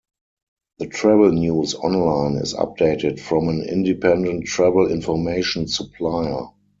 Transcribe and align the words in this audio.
The 0.79 0.87
travel 0.87 1.31
news 1.31 1.75
online 1.75 2.37
is 2.37 2.55
updated 2.55 3.19
from 3.19 3.49
an 3.49 3.61
independent 3.61 4.45
travel 4.47 4.91
information 4.91 5.67
supplier. 5.67 6.47